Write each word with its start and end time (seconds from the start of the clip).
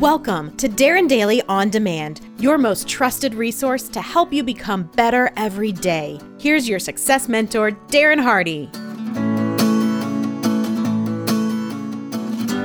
Welcome 0.00 0.56
to 0.56 0.66
Darren 0.66 1.08
Daily 1.08 1.42
On 1.42 1.68
Demand, 1.68 2.22
your 2.38 2.56
most 2.56 2.88
trusted 2.88 3.34
resource 3.34 3.86
to 3.90 4.00
help 4.00 4.32
you 4.32 4.42
become 4.42 4.84
better 4.84 5.30
every 5.36 5.72
day. 5.72 6.18
Here's 6.38 6.66
your 6.66 6.78
success 6.78 7.28
mentor, 7.28 7.72
Darren 7.88 8.18
Hardy. 8.18 8.70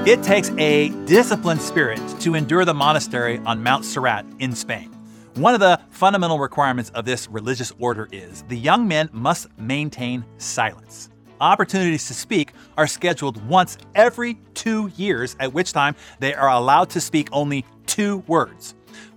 It 0.09 0.23
takes 0.23 0.51
a 0.51 0.91
disciplined 1.07 1.61
spirit 1.61 1.99
to 2.21 2.35
endure 2.35 2.63
the 2.63 2.73
monastery 2.73 3.39
on 3.39 3.61
Mount 3.61 3.83
Serrat 3.83 4.23
in 4.39 4.55
Spain. 4.55 4.93
One 5.33 5.53
of 5.53 5.59
the 5.59 5.81
fundamental 5.89 6.39
requirements 6.39 6.89
of 6.91 7.03
this 7.03 7.27
religious 7.27 7.73
order 7.79 8.07
is 8.13 8.43
the 8.43 8.57
young 8.57 8.87
men 8.87 9.09
must 9.11 9.47
maintain 9.57 10.23
silence 10.37 11.09
opportunities 11.41 12.07
to 12.07 12.13
speak 12.13 12.53
are 12.77 12.87
scheduled 12.87 13.45
once 13.47 13.77
every 13.93 14.37
two 14.53 14.91
years, 14.95 15.35
at 15.39 15.53
which 15.53 15.73
time 15.73 15.95
they 16.19 16.33
are 16.33 16.49
allowed 16.49 16.89
to 16.91 17.01
speak 17.01 17.29
only 17.31 17.65
two 17.85 18.17
words. 18.27 18.75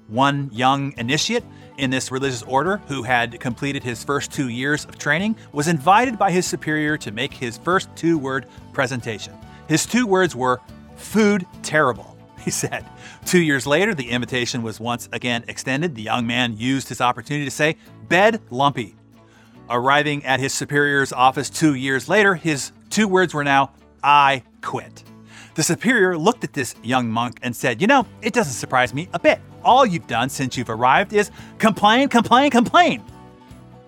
One 0.08 0.50
young 0.52 0.94
initiate 0.96 1.44
in 1.78 1.91
this 1.91 2.10
religious 2.10 2.42
order, 2.42 2.78
who 2.88 3.02
had 3.02 3.38
completed 3.41 3.82
his 3.82 4.04
first 4.04 4.32
two 4.32 4.48
years 4.48 4.84
of 4.84 4.98
training, 4.98 5.36
was 5.52 5.68
invited 5.68 6.18
by 6.18 6.30
his 6.30 6.44
superior 6.44 6.96
to 6.98 7.12
make 7.12 7.32
his 7.32 7.56
first 7.56 7.88
two 7.94 8.19
word 8.19 8.46
presentation. 8.72 9.32
His 9.69 9.86
two 9.86 10.06
words 10.06 10.34
were, 10.34 10.60
Food 10.96 11.46
terrible, 11.62 12.19
he 12.41 12.50
said. 12.50 12.84
Two 13.24 13.41
years 13.41 13.66
later, 13.66 13.94
the 13.94 14.10
invitation 14.10 14.62
was 14.62 14.80
once 14.80 15.08
again 15.12 15.44
extended. 15.46 15.94
The 15.94 16.02
young 16.02 16.27
man 16.27 16.56
used 16.56 16.88
his 16.88 17.00
opportunity 17.00 17.44
to 17.44 17.50
say, 17.50 17.77
Bed 18.08 18.41
lumpy. 18.50 18.97
Arriving 19.70 20.24
at 20.24 20.40
his 20.40 20.54
superior's 20.54 21.12
office 21.12 21.50
two 21.50 21.74
years 21.74 22.08
later, 22.08 22.34
his 22.34 22.72
two 22.88 23.06
words 23.06 23.34
were 23.34 23.45
now, 23.45 23.72
I 24.02 24.42
quit. 24.62 25.04
The 25.56 25.62
superior 25.62 26.16
looked 26.16 26.42
at 26.44 26.54
this 26.54 26.74
young 26.82 27.10
monk 27.10 27.38
and 27.42 27.54
said, 27.54 27.80
You 27.80 27.86
know, 27.86 28.06
it 28.22 28.32
doesn't 28.32 28.54
surprise 28.54 28.94
me 28.94 29.08
a 29.12 29.18
bit. 29.18 29.41
All 29.62 29.84
you've 29.84 30.06
done 30.06 30.30
since 30.30 30.56
you've 30.56 30.70
arrived 30.70 31.12
is 31.12 31.30
complain, 31.58 32.08
complain, 32.08 32.50
complain. 32.50 33.02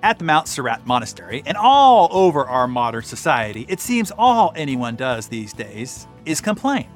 At 0.03 0.19
the 0.19 0.25
Mount 0.25 0.47
Serrat 0.47 0.85
Monastery 0.85 1.43
and 1.47 1.57
all 1.57 2.09
over 2.11 2.45
our 2.47 2.69
modern 2.69 3.03
society, 3.03 3.65
it 3.69 3.81
seems 3.81 4.11
all 4.11 4.53
anyone 4.57 4.97
does 4.97 5.29
these 5.29 5.53
days 5.53 6.07
is 6.27 6.41
complain. 6.41 6.89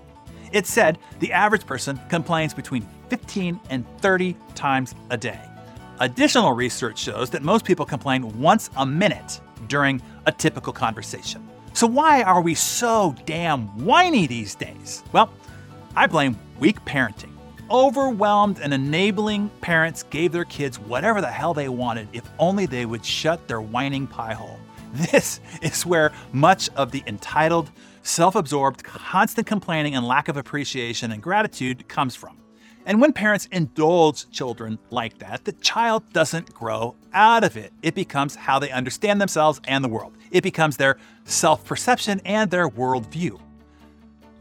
It 0.53 0.67
said 0.67 0.99
the 1.21 1.33
average 1.33 1.67
person 1.67 1.99
complains 2.09 2.53
between 2.53 2.87
15 3.09 3.61
and 3.71 3.87
30 4.01 4.37
times 4.55 4.95
a 5.11 5.17
day. 5.17 5.41
Additional 6.05 6.53
research 6.53 6.99
shows 6.99 7.31
that 7.31 7.43
most 7.43 7.65
people 7.65 7.87
complain 7.87 8.39
once 8.39 8.69
a 8.77 8.85
minute 8.85 9.41
during 9.69 10.03
a 10.27 10.33
typical 10.33 10.71
conversation. 10.71 11.49
So, 11.73 11.87
why 11.87 12.23
are 12.23 12.43
we 12.43 12.55
so 12.55 13.15
damn 13.25 13.69
whiny 13.87 14.27
these 14.27 14.55
days? 14.55 15.03
Well, 15.13 15.33
I 15.97 16.07
blame 16.07 16.39
weak 16.61 16.85
parenting. 16.85 17.33
Overwhelmed 17.71 18.61
and 18.61 18.75
enabling 18.75 19.49
parents 19.63 20.03
gave 20.03 20.31
their 20.33 20.45
kids 20.45 20.79
whatever 20.79 21.23
the 21.23 21.31
hell 21.31 21.55
they 21.55 21.71
wanted 21.71 22.09
if 22.13 22.29
only 22.39 22.67
they 22.67 22.85
would 22.85 23.03
shut 23.03 23.49
their 23.49 23.63
whining 23.63 24.07
pie 24.07 24.35
hole. 24.35 24.61
This 24.93 25.41
is 25.63 25.87
where 25.87 26.13
much 26.33 26.69
of 26.77 26.91
the 26.91 27.03
entitled, 27.07 27.71
self 28.03 28.35
absorbed, 28.35 28.85
constant 28.85 29.47
complaining 29.47 29.97
and 29.97 30.07
lack 30.07 30.29
of 30.29 30.37
appreciation 30.37 31.13
and 31.13 31.23
gratitude 31.23 31.89
comes 31.89 32.15
from. 32.15 32.44
And 32.87 33.01
when 33.01 33.13
parents 33.13 33.49
indulge 33.51 34.31
children 34.31 34.79
like 34.91 35.19
that, 35.19 35.45
the 35.45 35.53
child 35.53 36.03
doesn't 36.13 36.53
grow 36.53 36.95
out 37.13 37.43
of 37.43 37.57
it. 37.57 37.73
It 37.83 37.95
becomes 37.95 38.35
how 38.35 38.59
they 38.59 38.71
understand 38.71 39.21
themselves 39.21 39.61
and 39.65 39.83
the 39.83 39.89
world. 39.89 40.17
It 40.31 40.43
becomes 40.43 40.77
their 40.77 40.99
self 41.25 41.65
perception 41.65 42.21
and 42.25 42.51
their 42.51 42.69
worldview. 42.69 43.41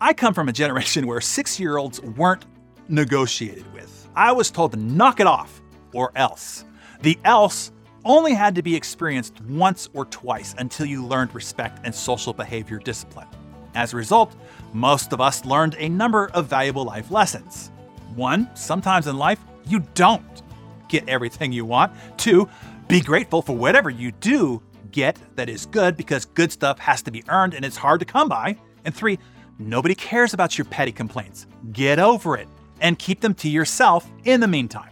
I 0.02 0.14
come 0.14 0.33
from 0.33 0.49
a 0.49 0.53
generation 0.53 1.08
where 1.08 1.21
six 1.21 1.59
year 1.59 1.77
olds 1.77 2.02
weren't 2.02 2.45
negotiated 2.89 3.71
with. 3.73 4.09
I 4.16 4.31
was 4.31 4.52
told 4.52 4.73
to 4.73 4.77
knock 4.77 5.19
it 5.19 5.27
off 5.27 5.61
or 5.94 6.11
else. 6.16 6.66
The 7.02 7.17
else 7.23 7.71
only 8.05 8.33
had 8.33 8.55
to 8.55 8.61
be 8.61 8.75
experienced 8.75 9.39
once 9.41 9.89
or 9.93 10.05
twice 10.05 10.54
until 10.58 10.86
you 10.86 11.05
learned 11.05 11.33
respect 11.33 11.80
and 11.86 11.95
social 11.95 12.33
behavior 12.33 12.80
discipline. 12.80 13.27
As 13.75 13.93
a 13.93 13.98
result, 13.98 14.36
most 14.73 15.14
of 15.14 15.21
us 15.21 15.45
learned 15.45 15.75
a 15.80 15.89
number 15.89 16.30
of 16.33 16.48
valuable 16.48 16.83
life 16.83 17.10
lessons. 17.11 17.71
One, 18.15 18.49
sometimes 18.55 19.07
in 19.07 19.17
life, 19.17 19.39
you 19.65 19.79
don't 19.95 20.41
get 20.87 21.07
everything 21.09 21.51
you 21.51 21.65
want. 21.65 21.93
Two, 22.17 22.47
be 22.87 23.01
grateful 23.01 23.41
for 23.41 23.55
whatever 23.55 23.89
you 23.89 24.11
do 24.11 24.61
get 24.91 25.17
that 25.35 25.49
is 25.49 25.65
good 25.65 25.97
because 25.97 26.25
good 26.25 26.51
stuff 26.51 26.79
has 26.79 27.01
to 27.01 27.11
be 27.11 27.23
earned 27.27 27.53
and 27.53 27.65
it's 27.65 27.77
hard 27.77 27.99
to 27.99 28.05
come 28.05 28.29
by. 28.29 28.57
And 28.85 28.93
three, 28.93 29.19
nobody 29.57 29.95
cares 29.95 30.33
about 30.33 30.57
your 30.57 30.65
petty 30.65 30.91
complaints. 30.91 31.47
Get 31.71 31.99
over 31.99 32.37
it 32.37 32.47
and 32.79 32.99
keep 32.99 33.21
them 33.21 33.33
to 33.35 33.49
yourself 33.49 34.07
in 34.23 34.39
the 34.39 34.47
meantime. 34.47 34.91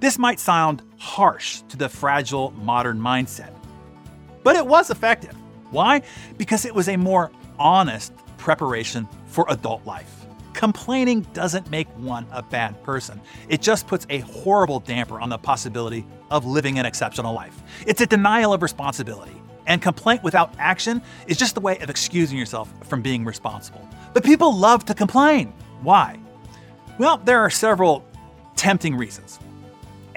This 0.00 0.18
might 0.18 0.40
sound 0.40 0.82
harsh 0.98 1.60
to 1.68 1.76
the 1.76 1.88
fragile 1.88 2.50
modern 2.52 2.98
mindset, 2.98 3.52
but 4.42 4.56
it 4.56 4.66
was 4.66 4.90
effective. 4.90 5.34
Why? 5.70 6.02
Because 6.36 6.64
it 6.64 6.74
was 6.74 6.88
a 6.88 6.96
more 6.96 7.30
honest 7.58 8.12
preparation 8.38 9.08
for 9.26 9.46
adult 9.48 9.86
life. 9.86 10.25
Complaining 10.56 11.20
doesn't 11.34 11.70
make 11.70 11.86
one 11.98 12.26
a 12.32 12.42
bad 12.42 12.82
person. 12.82 13.20
It 13.50 13.60
just 13.60 13.86
puts 13.86 14.06
a 14.08 14.20
horrible 14.20 14.80
damper 14.80 15.20
on 15.20 15.28
the 15.28 15.36
possibility 15.36 16.06
of 16.30 16.46
living 16.46 16.78
an 16.78 16.86
exceptional 16.86 17.34
life. 17.34 17.62
It's 17.86 18.00
a 18.00 18.06
denial 18.06 18.54
of 18.54 18.62
responsibility. 18.62 19.36
And 19.66 19.82
complaint 19.82 20.22
without 20.22 20.54
action 20.58 21.02
is 21.26 21.36
just 21.36 21.58
a 21.58 21.60
way 21.60 21.78
of 21.80 21.90
excusing 21.90 22.38
yourself 22.38 22.72
from 22.84 23.02
being 23.02 23.22
responsible. 23.22 23.86
But 24.14 24.24
people 24.24 24.56
love 24.56 24.86
to 24.86 24.94
complain. 24.94 25.52
Why? 25.82 26.18
Well, 26.96 27.18
there 27.18 27.40
are 27.40 27.50
several 27.50 28.02
tempting 28.56 28.96
reasons. 28.96 29.38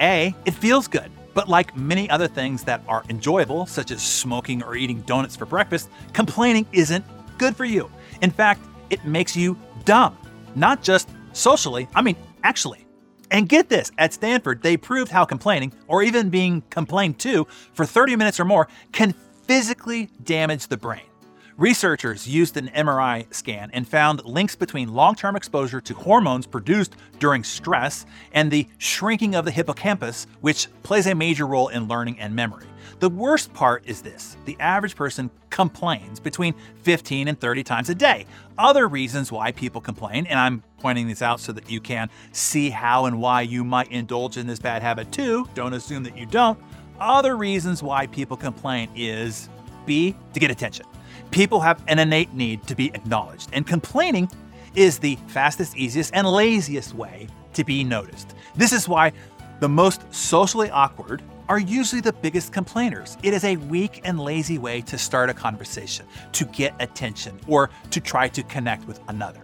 A, 0.00 0.34
it 0.46 0.54
feels 0.54 0.88
good. 0.88 1.10
But 1.34 1.50
like 1.50 1.76
many 1.76 2.08
other 2.08 2.28
things 2.28 2.64
that 2.64 2.80
are 2.88 3.04
enjoyable, 3.10 3.66
such 3.66 3.90
as 3.90 4.00
smoking 4.00 4.62
or 4.62 4.74
eating 4.74 5.02
donuts 5.02 5.36
for 5.36 5.44
breakfast, 5.44 5.90
complaining 6.14 6.66
isn't 6.72 7.04
good 7.36 7.54
for 7.54 7.66
you. 7.66 7.90
In 8.22 8.30
fact, 8.30 8.62
it 8.88 9.04
makes 9.04 9.36
you 9.36 9.58
dumb. 9.84 10.16
Not 10.54 10.82
just 10.82 11.08
socially, 11.32 11.88
I 11.94 12.02
mean, 12.02 12.16
actually. 12.42 12.86
And 13.30 13.48
get 13.48 13.68
this 13.68 13.92
at 13.98 14.12
Stanford, 14.12 14.62
they 14.62 14.76
proved 14.76 15.12
how 15.12 15.24
complaining, 15.24 15.72
or 15.86 16.02
even 16.02 16.30
being 16.30 16.62
complained 16.70 17.18
to 17.20 17.46
for 17.72 17.86
30 17.86 18.16
minutes 18.16 18.40
or 18.40 18.44
more, 18.44 18.68
can 18.92 19.14
physically 19.46 20.10
damage 20.24 20.66
the 20.66 20.76
brain. 20.76 21.09
Researchers 21.56 22.26
used 22.26 22.56
an 22.56 22.68
MRI 22.68 23.32
scan 23.34 23.70
and 23.72 23.86
found 23.86 24.24
links 24.24 24.56
between 24.56 24.94
long 24.94 25.14
term 25.14 25.36
exposure 25.36 25.80
to 25.80 25.94
hormones 25.94 26.46
produced 26.46 26.96
during 27.18 27.44
stress 27.44 28.06
and 28.32 28.50
the 28.50 28.66
shrinking 28.78 29.34
of 29.34 29.44
the 29.44 29.50
hippocampus, 29.50 30.26
which 30.40 30.68
plays 30.82 31.06
a 31.06 31.14
major 31.14 31.46
role 31.46 31.68
in 31.68 31.88
learning 31.88 32.18
and 32.18 32.34
memory. 32.34 32.66
The 33.00 33.10
worst 33.10 33.52
part 33.52 33.84
is 33.86 34.02
this 34.02 34.36
the 34.44 34.56
average 34.60 34.94
person 34.94 35.30
complains 35.50 36.20
between 36.20 36.54
15 36.82 37.28
and 37.28 37.38
30 37.38 37.64
times 37.64 37.90
a 37.90 37.94
day. 37.94 38.26
Other 38.56 38.88
reasons 38.88 39.32
why 39.32 39.52
people 39.52 39.80
complain, 39.80 40.26
and 40.26 40.38
I'm 40.38 40.62
pointing 40.78 41.08
this 41.08 41.22
out 41.22 41.40
so 41.40 41.52
that 41.52 41.70
you 41.70 41.80
can 41.80 42.08
see 42.32 42.70
how 42.70 43.06
and 43.06 43.20
why 43.20 43.42
you 43.42 43.64
might 43.64 43.90
indulge 43.90 44.36
in 44.36 44.46
this 44.46 44.58
bad 44.58 44.82
habit 44.82 45.10
too, 45.12 45.48
don't 45.54 45.74
assume 45.74 46.04
that 46.04 46.16
you 46.16 46.26
don't. 46.26 46.58
Other 47.00 47.36
reasons 47.36 47.82
why 47.82 48.06
people 48.06 48.36
complain 48.36 48.90
is 48.94 49.48
B, 49.86 50.14
to 50.34 50.40
get 50.40 50.50
attention. 50.50 50.86
People 51.30 51.60
have 51.60 51.82
an 51.86 51.98
innate 51.98 52.32
need 52.32 52.66
to 52.66 52.74
be 52.74 52.86
acknowledged, 52.94 53.50
and 53.52 53.66
complaining 53.66 54.28
is 54.74 54.98
the 54.98 55.16
fastest, 55.28 55.76
easiest, 55.76 56.14
and 56.14 56.26
laziest 56.26 56.94
way 56.94 57.28
to 57.54 57.64
be 57.64 57.84
noticed. 57.84 58.34
This 58.56 58.72
is 58.72 58.88
why 58.88 59.12
the 59.60 59.68
most 59.68 60.02
socially 60.12 60.70
awkward 60.70 61.22
are 61.48 61.58
usually 61.58 62.00
the 62.00 62.12
biggest 62.12 62.52
complainers. 62.52 63.18
It 63.22 63.34
is 63.34 63.44
a 63.44 63.56
weak 63.56 64.00
and 64.04 64.20
lazy 64.20 64.58
way 64.58 64.80
to 64.82 64.96
start 64.96 65.30
a 65.30 65.34
conversation, 65.34 66.06
to 66.32 66.44
get 66.46 66.74
attention, 66.78 67.40
or 67.48 67.70
to 67.90 68.00
try 68.00 68.28
to 68.28 68.42
connect 68.44 68.86
with 68.86 69.00
another. 69.08 69.42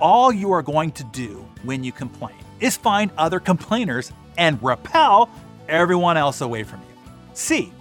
All 0.00 0.32
you 0.32 0.52
are 0.52 0.62
going 0.62 0.92
to 0.92 1.04
do 1.04 1.44
when 1.64 1.82
you 1.82 1.92
complain 1.92 2.36
is 2.60 2.76
find 2.76 3.10
other 3.18 3.40
complainers 3.40 4.12
and 4.38 4.62
repel 4.62 5.28
everyone 5.68 6.16
else 6.16 6.40
away 6.40 6.62
from 6.62 6.80
you. 6.80 7.12
C. 7.34 7.72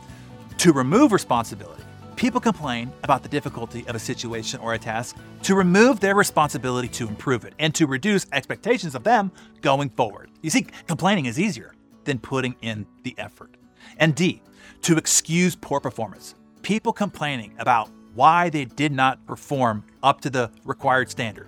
To 0.58 0.74
remove 0.74 1.12
responsibility 1.12 1.84
People 2.16 2.40
complain 2.40 2.92
about 3.04 3.24
the 3.24 3.30
difficulty 3.30 3.86
of 3.88 3.96
a 3.96 4.00
situation 4.00 4.60
or 4.60 4.74
a 4.74 4.80
task 4.80 5.16
to 5.44 5.56
remove 5.56 6.00
their 6.00 6.16
responsibility 6.16 6.88
to 6.90 7.08
improve 7.08 7.46
it 7.46 7.54
and 7.58 7.74
to 7.76 7.88
reduce 7.88 8.28
expectations 8.32 8.96
of 8.96 9.04
them 9.04 9.32
going 9.62 9.90
forward. 9.90 10.30
You 10.42 10.50
see, 10.50 10.68
complaining 10.88 11.26
is 11.26 11.40
easier 11.40 11.74
than 12.04 12.20
putting 12.20 12.56
in 12.62 12.86
the 13.04 13.16
effort. 13.18 13.56
And 13.98 14.16
D, 14.16 14.42
to 14.84 14.98
excuse 14.98 15.56
poor 15.56 15.80
performance. 15.80 16.36
People 16.62 16.94
complaining 16.94 17.54
about 17.58 17.90
why 18.14 18.50
they 18.50 18.66
did 18.66 18.92
not 18.92 19.26
perform 19.26 19.84
up 20.04 20.22
to 20.22 20.30
the 20.30 20.52
required 20.66 21.10
standard. 21.10 21.48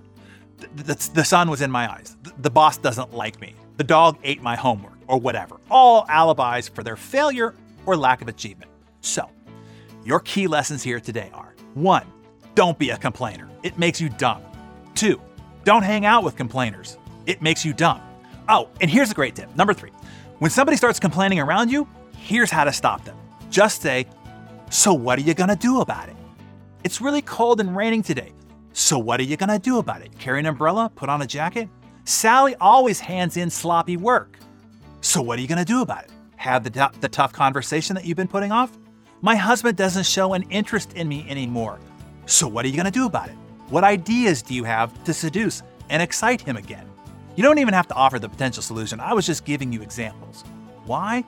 The, 0.57 0.83
the, 0.83 1.09
the 1.13 1.25
sun 1.25 1.49
was 1.49 1.61
in 1.61 1.69
my 1.69 1.91
eyes. 1.91 2.15
The, 2.23 2.33
the 2.39 2.49
boss 2.49 2.77
doesn't 2.77 3.13
like 3.13 3.39
me. 3.41 3.53
The 3.77 3.83
dog 3.83 4.17
ate 4.23 4.41
my 4.41 4.55
homework, 4.55 4.97
or 5.07 5.19
whatever. 5.19 5.57
All 5.69 6.05
alibis 6.07 6.69
for 6.69 6.83
their 6.83 6.95
failure 6.95 7.53
or 7.85 7.97
lack 7.97 8.21
of 8.21 8.27
achievement. 8.27 8.71
So, 9.01 9.29
your 10.05 10.19
key 10.19 10.47
lessons 10.47 10.83
here 10.83 10.99
today 10.99 11.31
are 11.33 11.55
1. 11.75 12.05
Don't 12.55 12.77
be 12.77 12.91
a 12.91 12.97
complainer, 12.97 13.49
it 13.63 13.77
makes 13.77 13.99
you 14.01 14.09
dumb. 14.09 14.41
2. 14.95 15.19
Don't 15.63 15.83
hang 15.83 16.05
out 16.05 16.23
with 16.23 16.35
complainers. 16.35 16.97
it 17.25 17.41
makes 17.41 17.63
you 17.63 17.73
dumb. 17.73 18.01
Oh, 18.49 18.67
and 18.81 18.91
here's 18.91 19.11
a 19.11 19.13
great 19.13 19.35
tip. 19.35 19.55
Number 19.55 19.73
three 19.73 19.91
when 20.39 20.51
somebody 20.51 20.75
starts 20.75 20.99
complaining 20.99 21.39
around 21.39 21.71
you, 21.71 21.87
here's 22.17 22.51
how 22.51 22.65
to 22.65 22.73
stop 22.73 23.05
them. 23.05 23.15
Just 23.49 23.81
say, 23.81 24.05
So 24.69 24.93
what 24.93 25.17
are 25.17 25.21
you 25.21 25.33
gonna 25.33 25.55
do 25.55 25.79
about 25.79 26.09
it? 26.09 26.15
It's 26.83 26.99
really 26.99 27.21
cold 27.21 27.61
and 27.61 27.75
raining 27.77 28.03
today. 28.03 28.33
So 28.73 28.99
what 28.99 29.19
are 29.21 29.23
you 29.23 29.37
gonna 29.37 29.57
do 29.59 29.77
about 29.77 30.01
it? 30.01 30.17
Carry 30.19 30.39
an 30.39 30.45
umbrella? 30.47 30.91
Put 30.93 31.07
on 31.07 31.21
a 31.21 31.27
jacket? 31.27 31.69
Sally 32.03 32.55
always 32.59 32.99
hands 32.99 33.37
in 33.37 33.49
sloppy 33.49 33.95
work. 33.95 34.37
So 34.99 35.21
what 35.21 35.39
are 35.39 35.41
you 35.41 35.47
gonna 35.47 35.63
do 35.63 35.81
about 35.81 36.03
it? 36.03 36.11
Have 36.35 36.65
the, 36.65 36.71
t- 36.71 36.97
the 36.99 37.07
tough 37.07 37.31
conversation 37.31 37.95
that 37.95 38.03
you've 38.03 38.17
been 38.17 38.27
putting 38.27 38.51
off? 38.51 38.77
My 39.23 39.37
husband 39.37 39.77
doesn't 39.77 40.05
show 40.05 40.33
an 40.33 40.43
interest 40.49 40.91
in 40.97 41.07
me 41.07 41.25
anymore. 41.29 41.79
So 42.25 42.45
what 42.45 42.65
are 42.65 42.67
you 42.67 42.75
gonna 42.75 42.91
do 42.91 43.05
about 43.05 43.29
it? 43.29 43.35
What 43.69 43.85
ideas 43.85 44.41
do 44.41 44.53
you 44.53 44.65
have 44.65 45.01
to 45.05 45.13
seduce 45.13 45.63
and 45.89 46.01
excite 46.01 46.41
him 46.41 46.57
again? 46.57 46.85
You 47.37 47.43
don't 47.43 47.57
even 47.57 47.73
have 47.73 47.87
to 47.87 47.93
offer 47.93 48.19
the 48.19 48.27
potential 48.27 48.61
solution. 48.61 48.99
I 48.99 49.13
was 49.13 49.25
just 49.25 49.45
giving 49.45 49.71
you 49.71 49.81
examples. 49.81 50.43
Why? 50.83 51.23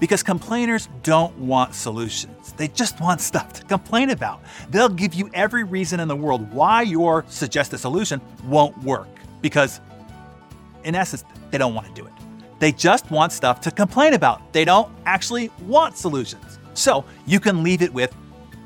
Because 0.00 0.24
complainers 0.24 0.88
don't 1.04 1.38
want 1.38 1.72
solutions. 1.72 2.52
They 2.56 2.66
just 2.66 3.00
want 3.00 3.20
stuff 3.20 3.52
to 3.52 3.64
complain 3.66 4.10
about. 4.10 4.42
They'll 4.70 4.88
give 4.88 5.14
you 5.14 5.30
every 5.32 5.62
reason 5.62 6.00
in 6.00 6.08
the 6.08 6.16
world 6.16 6.52
why 6.52 6.82
your 6.82 7.24
suggested 7.28 7.78
solution 7.78 8.20
won't 8.46 8.76
work. 8.82 9.06
Because, 9.40 9.80
in 10.82 10.96
essence, 10.96 11.22
they 11.52 11.58
don't 11.58 11.74
want 11.74 11.86
to 11.86 11.92
do 11.92 12.08
it. 12.08 12.12
They 12.58 12.72
just 12.72 13.08
want 13.12 13.30
stuff 13.30 13.60
to 13.60 13.70
complain 13.70 14.14
about. 14.14 14.52
They 14.52 14.64
don't 14.64 14.90
actually 15.04 15.52
want 15.62 15.96
solutions. 15.96 16.58
So 16.76 17.04
you 17.26 17.40
can 17.40 17.62
leave 17.62 17.82
it 17.82 17.92
with, 17.92 18.14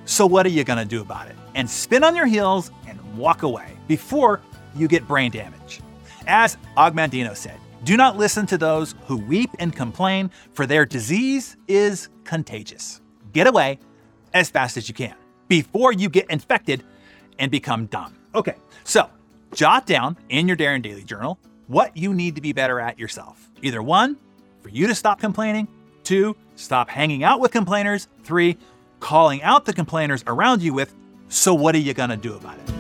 So 0.05 0.27
what 0.27 0.45
are 0.45 0.51
you 0.51 0.65
to 0.65 0.85
do 0.85 1.01
about 1.01 1.29
it? 1.29 1.37
And 1.55 1.69
spin 1.69 2.05
on 2.05 2.17
your 2.17 2.27
heels 2.27 2.71
and 2.87 2.99
walk 3.17 3.43
away 3.43 3.73
before 3.89 4.41
you 4.75 4.89
get 4.89 5.07
brain 5.07 5.31
damage. 5.31 5.81
As 6.27 6.57
Og 6.77 6.95
Mandino 6.95 7.37
said, 7.37 7.59
do 7.85 7.97
not 7.97 8.17
listen 8.17 8.47
to 8.47 8.59
those 8.59 8.95
who 9.07 9.17
weep 9.17 9.51
and 9.59 9.75
complain, 9.75 10.31
for 10.53 10.67
their 10.67 10.85
disease 10.85 11.57
is 11.67 12.09
contagious. 12.25 13.01
Get 13.33 13.47
away 13.47 13.79
as 14.35 14.51
fast 14.51 14.77
as 14.77 14.89
you 14.89 14.95
can 14.95 15.15
before 15.49 15.93
you 15.93 16.09
get 16.09 16.29
infected 16.31 16.83
and 17.39 17.51
become 17.51 17.87
dumb. 17.87 18.15
Okay, 18.35 18.55
so 18.85 19.09
jot 19.55 19.87
down 19.87 20.17
in 20.29 20.47
your 20.47 20.57
Darren 20.57 20.83
Daily 20.83 21.05
Journal 21.05 21.39
what 21.69 21.97
you 21.97 22.13
need 22.13 22.35
to 22.35 22.41
be 22.41 22.53
better 22.53 22.81
at 22.81 22.99
yourself. 22.99 23.49
Either 23.63 23.83
one, 23.83 24.17
for 24.61 24.69
you 24.69 24.87
to 24.89 24.95
stop 24.95 25.21
complaining, 25.21 25.69
two, 26.03 26.37
stop 26.61 26.89
hanging 26.89 27.25
out 27.25 27.41
with 27.41 27.51
complainers, 27.51 28.09
three, 28.23 28.57
calling 29.01 29.43
out 29.43 29.65
the 29.65 29.73
complainers 29.73 30.23
around 30.27 30.63
you 30.63 30.75
with, 30.75 30.95
so 31.29 31.55
what 31.55 31.75
are 31.75 31.79
you 31.79 31.95
gonna 31.95 32.17
do 32.17 32.35
about 32.35 32.59
it? 32.59 32.71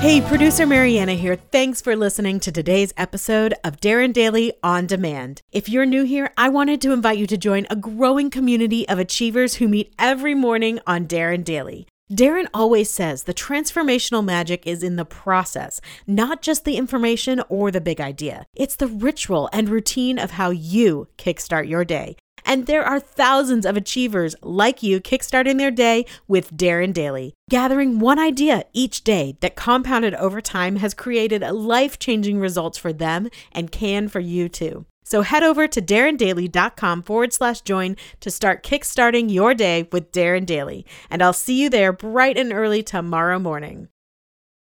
Hey, 0.00 0.20
producer 0.20 0.66
Mariana 0.66 1.14
here. 1.14 1.36
Thanks 1.36 1.80
for 1.80 1.96
listening 1.96 2.38
to 2.40 2.52
today's 2.52 2.92
episode 2.96 3.54
of 3.64 3.80
Darren 3.80 4.12
Daily 4.12 4.52
On 4.62 4.86
Demand. 4.86 5.40
If 5.52 5.68
you're 5.68 5.86
new 5.86 6.04
here, 6.04 6.32
I 6.36 6.48
wanted 6.48 6.80
to 6.82 6.92
invite 6.92 7.18
you 7.18 7.26
to 7.26 7.36
join 7.36 7.66
a 7.70 7.76
growing 7.76 8.30
community 8.30 8.86
of 8.88 8.98
achievers 8.98 9.54
who 9.54 9.68
meet 9.68 9.94
every 9.98 10.34
morning 10.34 10.80
on 10.86 11.06
Darren 11.06 11.42
Daily. 11.42 11.88
Darren 12.10 12.46
always 12.54 12.88
says 12.88 13.24
the 13.24 13.34
transformational 13.34 14.24
magic 14.24 14.64
is 14.64 14.84
in 14.84 14.94
the 14.94 15.04
process, 15.04 15.80
not 16.06 16.40
just 16.40 16.64
the 16.64 16.76
information 16.76 17.42
or 17.48 17.72
the 17.72 17.80
big 17.80 18.00
idea. 18.00 18.46
It's 18.54 18.76
the 18.76 18.86
ritual 18.86 19.50
and 19.52 19.68
routine 19.68 20.16
of 20.16 20.32
how 20.32 20.50
you 20.50 21.08
kickstart 21.18 21.68
your 21.68 21.84
day. 21.84 22.16
And 22.44 22.66
there 22.66 22.84
are 22.84 23.00
thousands 23.00 23.66
of 23.66 23.76
achievers 23.76 24.36
like 24.40 24.84
you 24.84 25.00
kickstarting 25.00 25.58
their 25.58 25.72
day 25.72 26.06
with 26.28 26.56
Darren 26.56 26.92
Daily. 26.92 27.34
Gathering 27.50 27.98
one 27.98 28.20
idea 28.20 28.66
each 28.72 29.02
day 29.02 29.36
that 29.40 29.56
compounded 29.56 30.14
over 30.14 30.40
time 30.40 30.76
has 30.76 30.94
created 30.94 31.42
life 31.42 31.98
changing 31.98 32.38
results 32.38 32.78
for 32.78 32.92
them 32.92 33.28
and 33.50 33.72
can 33.72 34.06
for 34.06 34.20
you 34.20 34.48
too. 34.48 34.86
So 35.06 35.22
head 35.22 35.44
over 35.44 35.68
to 35.68 35.80
darrendaily.com 35.80 37.04
forward 37.04 37.32
slash 37.32 37.60
join 37.60 37.94
to 38.18 38.28
start 38.28 38.64
kickstarting 38.64 39.32
your 39.32 39.54
day 39.54 39.88
with 39.92 40.10
Darren 40.10 40.44
Daily. 40.44 40.84
And 41.08 41.22
I'll 41.22 41.32
see 41.32 41.62
you 41.62 41.70
there 41.70 41.92
bright 41.92 42.36
and 42.36 42.52
early 42.52 42.82
tomorrow 42.82 43.38
morning. 43.38 43.86